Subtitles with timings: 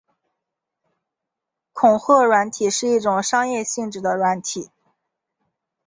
[1.73, 4.71] 恐吓软体是一种商业性质的软体。